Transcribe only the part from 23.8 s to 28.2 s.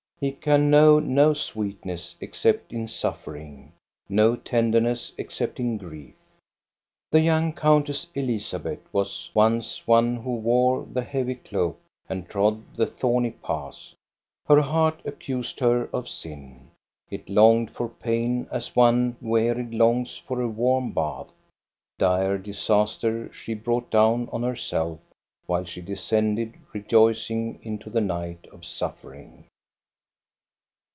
down on herself while she descended rejoicing into the